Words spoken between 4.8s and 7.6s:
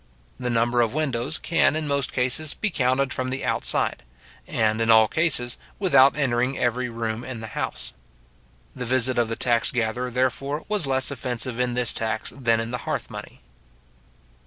in all cases, without entering every room in the